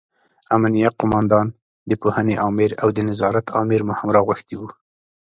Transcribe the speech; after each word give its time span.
امینه 0.55 0.87
قوماندان، 0.99 1.47
د 1.89 1.91
پوهنې 2.01 2.35
امر 2.47 2.69
او 2.81 2.87
د 2.95 2.97
نظارت 3.09 3.45
امر 3.61 3.79
مو 3.87 3.93
راغوښتي 4.15 4.55
وو. 4.57 4.69